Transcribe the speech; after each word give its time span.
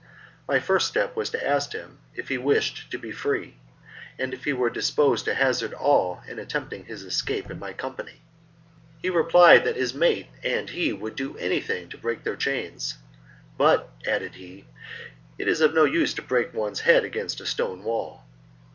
My 0.47 0.59
first 0.59 0.87
step 0.87 1.15
was 1.15 1.29
to 1.29 1.47
ask 1.47 1.73
him 1.73 1.99
if 2.15 2.29
he 2.29 2.35
wished 2.39 2.89
to 2.89 2.97
be 2.97 3.11
free, 3.11 3.57
and 4.17 4.33
if 4.33 4.45
he 4.45 4.51
were 4.53 4.71
disposed 4.71 5.25
to 5.25 5.35
hazard 5.35 5.75
all 5.75 6.23
in 6.27 6.39
attempting 6.39 6.85
his 6.85 7.03
escape 7.03 7.51
in 7.51 7.59
my 7.59 7.71
company. 7.71 8.19
He 8.99 9.11
replied 9.11 9.63
that 9.63 9.75
his 9.75 9.93
mate 9.93 10.25
and 10.43 10.71
he 10.71 10.91
would 10.91 11.15
do 11.15 11.37
anything 11.37 11.87
to 11.89 11.99
break 11.99 12.23
their 12.23 12.35
chains, 12.35 12.97
but, 13.59 13.91
added 14.07 14.33
he, 14.33 14.65
"it 15.37 15.47
is 15.47 15.61
of 15.61 15.75
no 15.75 15.83
use 15.83 16.15
to 16.15 16.23
break 16.23 16.51
one's 16.51 16.79
head 16.79 17.03
against 17.03 17.39
a 17.39 17.45
stone 17.45 17.83
wall." 17.83 18.23